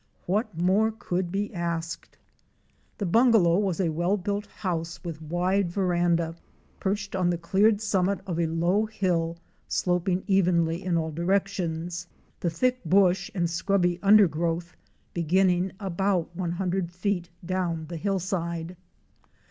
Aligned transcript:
What 0.25 0.57
more 0.57 0.91
could 0.91 1.31
be 1.31 1.53
asked? 1.53 2.17
The 2.97 3.05
bungalow 3.05 3.59
was 3.59 3.79
a 3.79 3.89
well 3.89 4.17
built 4.17 4.47
house 4.47 5.03
with 5.03 5.21
wide 5.21 5.69
veranda, 5.69 6.35
perched 6.79 7.15
on 7.15 7.29
the 7.29 7.37
cleared 7.37 7.79
summit 7.81 8.19
of 8.25 8.39
a 8.39 8.47
low 8.47 8.87
hill 8.87 9.37
sloping 9.67 10.23
evenly 10.25 10.83
in 10.83 10.97
all 10.97 11.11
directions; 11.11 12.07
the 12.39 12.49
thick 12.49 12.83
bush 12.83 13.29
and 13.35 13.47
shrubby 13.47 13.99
under 14.01 14.27
growth 14.27 14.75
beginning 15.13 15.71
about 15.79 16.35
one 16.35 16.53
hundred 16.53 16.91
feet 16.91 17.29
down 17.45 17.85
the 17.85 17.97
hillside. 17.97 18.75